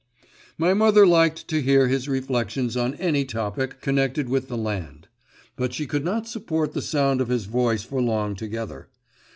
My 0.57 0.73
mother 0.73 1.05
liked 1.05 1.47
to 1.49 1.61
hear 1.61 1.87
his 1.87 2.09
reflections 2.09 2.75
on 2.75 2.95
any 2.95 3.23
topic 3.23 3.81
connected 3.81 4.29
with 4.29 4.47
the 4.47 4.57
land. 4.57 5.07
But 5.55 5.75
she 5.75 5.85
could 5.85 6.03
not 6.03 6.27
support 6.27 6.73
the 6.73 6.81
sound 6.81 7.21
of 7.21 7.27
his 7.29 7.45
voice 7.45 7.83
for 7.83 8.01
long 8.01 8.35
together. 8.35 8.89